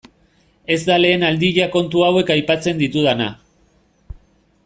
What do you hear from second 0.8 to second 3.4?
da lehen aldia kontu hauek aipatzen ditudana.